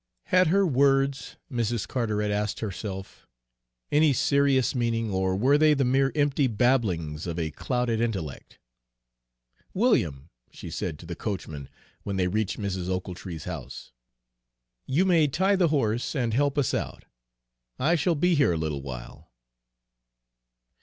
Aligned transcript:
Had 0.33 0.47
her 0.47 0.65
words, 0.65 1.37
Mrs. 1.51 1.87
Carteret 1.87 2.31
asked 2.31 2.59
herself, 2.59 3.27
any 3.91 4.13
serious 4.13 4.73
meaning, 4.73 5.11
or 5.11 5.35
were 5.35 5.59
they 5.59 5.75
the 5.75 5.85
mere 5.85 6.11
empty 6.15 6.47
babblings 6.47 7.27
of 7.27 7.37
a 7.37 7.51
clouded 7.51 8.01
intellect? 8.01 8.57
"William," 9.75 10.31
she 10.49 10.71
said 10.71 10.97
to 10.97 11.05
the 11.05 11.15
coachman 11.15 11.69
when 12.01 12.15
they 12.17 12.27
reached 12.27 12.57
Mrs. 12.57 12.89
Ochiltree's 12.89 13.43
house, 13.43 13.91
"you 14.87 15.05
may 15.05 15.27
tie 15.27 15.55
the 15.55 15.67
horse 15.67 16.15
and 16.15 16.33
help 16.33 16.57
us 16.57 16.73
out. 16.73 17.05
I 17.77 17.93
shall 17.93 18.15
be 18.15 18.33
here 18.33 18.53
a 18.53 18.57
little 18.57 18.81
while." 18.81 19.29